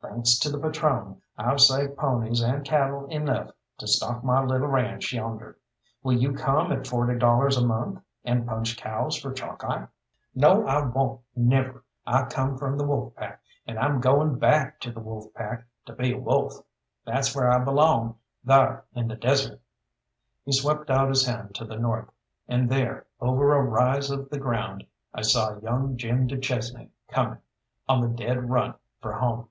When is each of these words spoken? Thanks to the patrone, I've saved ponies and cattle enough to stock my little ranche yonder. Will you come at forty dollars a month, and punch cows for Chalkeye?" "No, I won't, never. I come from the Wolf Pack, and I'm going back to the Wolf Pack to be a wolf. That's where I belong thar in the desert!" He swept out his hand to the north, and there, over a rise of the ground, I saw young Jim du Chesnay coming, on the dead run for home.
Thanks 0.00 0.38
to 0.38 0.50
the 0.50 0.58
patrone, 0.60 1.20
I've 1.36 1.60
saved 1.60 1.96
ponies 1.96 2.40
and 2.40 2.64
cattle 2.64 3.06
enough 3.06 3.50
to 3.78 3.86
stock 3.88 4.22
my 4.22 4.44
little 4.44 4.68
ranche 4.68 5.12
yonder. 5.12 5.58
Will 6.04 6.12
you 6.16 6.32
come 6.34 6.70
at 6.70 6.86
forty 6.86 7.18
dollars 7.18 7.56
a 7.56 7.66
month, 7.66 8.00
and 8.24 8.46
punch 8.46 8.76
cows 8.76 9.20
for 9.20 9.32
Chalkeye?" 9.32 9.86
"No, 10.36 10.66
I 10.68 10.86
won't, 10.86 11.20
never. 11.34 11.82
I 12.06 12.24
come 12.26 12.56
from 12.56 12.78
the 12.78 12.84
Wolf 12.86 13.14
Pack, 13.16 13.42
and 13.66 13.76
I'm 13.76 14.00
going 14.00 14.38
back 14.38 14.78
to 14.82 14.92
the 14.92 15.00
Wolf 15.00 15.34
Pack 15.34 15.64
to 15.86 15.92
be 15.94 16.12
a 16.12 16.18
wolf. 16.18 16.52
That's 17.04 17.34
where 17.34 17.50
I 17.50 17.62
belong 17.64 18.16
thar 18.46 18.84
in 18.94 19.08
the 19.08 19.16
desert!" 19.16 19.60
He 20.44 20.52
swept 20.52 20.90
out 20.90 21.08
his 21.08 21.26
hand 21.26 21.56
to 21.56 21.64
the 21.64 21.76
north, 21.76 22.08
and 22.46 22.68
there, 22.70 23.06
over 23.20 23.52
a 23.54 23.62
rise 23.62 24.10
of 24.12 24.30
the 24.30 24.38
ground, 24.38 24.86
I 25.12 25.22
saw 25.22 25.58
young 25.58 25.96
Jim 25.96 26.28
du 26.28 26.38
Chesnay 26.38 26.88
coming, 27.08 27.38
on 27.88 28.00
the 28.00 28.16
dead 28.16 28.48
run 28.48 28.74
for 29.02 29.12
home. 29.14 29.48